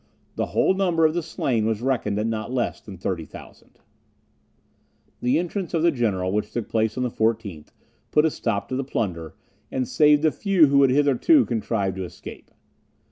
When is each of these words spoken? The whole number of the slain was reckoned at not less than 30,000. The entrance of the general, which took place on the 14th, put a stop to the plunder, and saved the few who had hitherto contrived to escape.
The 0.35 0.47
whole 0.47 0.73
number 0.73 1.05
of 1.05 1.13
the 1.13 1.21
slain 1.21 1.67
was 1.67 1.83
reckoned 1.83 2.17
at 2.17 2.25
not 2.25 2.51
less 2.51 2.81
than 2.81 2.97
30,000. 2.97 3.77
The 5.21 5.37
entrance 5.37 5.75
of 5.75 5.83
the 5.83 5.91
general, 5.91 6.31
which 6.31 6.51
took 6.51 6.67
place 6.67 6.97
on 6.97 7.03
the 7.03 7.11
14th, 7.11 7.67
put 8.09 8.25
a 8.25 8.31
stop 8.31 8.67
to 8.69 8.75
the 8.75 8.83
plunder, 8.83 9.35
and 9.71 9.87
saved 9.87 10.23
the 10.23 10.31
few 10.31 10.65
who 10.65 10.81
had 10.81 10.89
hitherto 10.89 11.45
contrived 11.45 11.97
to 11.97 12.03
escape. 12.05 12.49